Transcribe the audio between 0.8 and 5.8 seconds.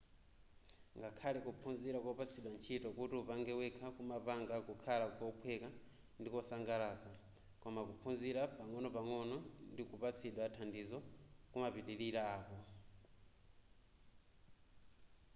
ngakhale kuphunzira kopatsidwa ntchito kuti upange wekha kumapanga kukhala kophweka